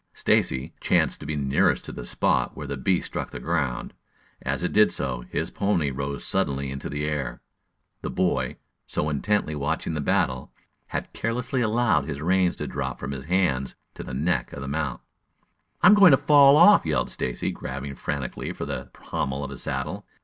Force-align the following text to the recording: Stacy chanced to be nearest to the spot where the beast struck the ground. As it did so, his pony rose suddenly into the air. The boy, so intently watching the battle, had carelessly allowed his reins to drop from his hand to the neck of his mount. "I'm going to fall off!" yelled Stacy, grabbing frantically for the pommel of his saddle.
Stacy 0.15 0.73
chanced 0.79 1.19
to 1.19 1.27
be 1.27 1.35
nearest 1.35 1.85
to 1.85 1.91
the 1.91 2.05
spot 2.05 2.57
where 2.57 2.65
the 2.65 2.75
beast 2.75 3.05
struck 3.05 3.29
the 3.29 3.39
ground. 3.39 3.93
As 4.41 4.63
it 4.63 4.73
did 4.73 4.91
so, 4.91 5.25
his 5.29 5.51
pony 5.51 5.91
rose 5.91 6.25
suddenly 6.25 6.71
into 6.71 6.89
the 6.89 7.05
air. 7.05 7.39
The 8.01 8.09
boy, 8.09 8.57
so 8.87 9.09
intently 9.09 9.53
watching 9.53 9.93
the 9.93 10.01
battle, 10.01 10.51
had 10.87 11.13
carelessly 11.13 11.61
allowed 11.61 12.05
his 12.05 12.19
reins 12.19 12.55
to 12.55 12.65
drop 12.67 12.99
from 12.99 13.11
his 13.11 13.25
hand 13.25 13.75
to 13.93 14.01
the 14.01 14.15
neck 14.15 14.51
of 14.53 14.63
his 14.63 14.71
mount. 14.71 15.01
"I'm 15.83 15.93
going 15.93 16.09
to 16.09 16.17
fall 16.17 16.57
off!" 16.57 16.83
yelled 16.83 17.11
Stacy, 17.11 17.51
grabbing 17.51 17.93
frantically 17.93 18.53
for 18.53 18.65
the 18.65 18.89
pommel 18.93 19.43
of 19.43 19.51
his 19.51 19.61
saddle. 19.61 20.03